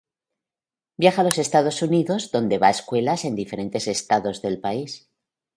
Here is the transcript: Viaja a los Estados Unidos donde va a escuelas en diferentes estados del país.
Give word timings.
Viaja 0.97 1.21
a 1.21 1.23
los 1.23 1.37
Estados 1.37 1.83
Unidos 1.83 2.31
donde 2.31 2.57
va 2.57 2.69
a 2.69 2.71
escuelas 2.71 3.23
en 3.23 3.35
diferentes 3.35 3.87
estados 3.87 4.41
del 4.41 4.59
país. 4.59 5.07